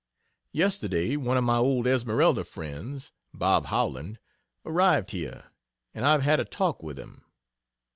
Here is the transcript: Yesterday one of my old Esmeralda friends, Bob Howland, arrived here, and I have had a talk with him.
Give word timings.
Yesterday 0.51 1.15
one 1.15 1.37
of 1.37 1.43
my 1.43 1.57
old 1.57 1.85
Esmeralda 1.85 2.43
friends, 2.43 3.11
Bob 3.35 3.67
Howland, 3.67 4.17
arrived 4.65 5.11
here, 5.11 5.51
and 5.93 6.03
I 6.03 6.13
have 6.13 6.23
had 6.23 6.39
a 6.39 6.43
talk 6.43 6.81
with 6.81 6.97
him. 6.97 7.23